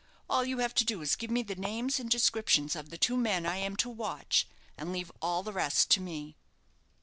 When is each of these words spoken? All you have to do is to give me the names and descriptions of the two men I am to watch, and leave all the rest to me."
All 0.27 0.43
you 0.43 0.57
have 0.57 0.73
to 0.73 0.83
do 0.83 0.99
is 1.01 1.11
to 1.11 1.17
give 1.19 1.29
me 1.29 1.43
the 1.43 1.53
names 1.53 1.99
and 1.99 2.09
descriptions 2.09 2.75
of 2.75 2.89
the 2.89 2.97
two 2.97 3.15
men 3.15 3.45
I 3.45 3.57
am 3.57 3.75
to 3.75 3.87
watch, 3.91 4.47
and 4.75 4.91
leave 4.91 5.11
all 5.21 5.43
the 5.43 5.53
rest 5.53 5.91
to 5.91 6.01
me." 6.01 6.35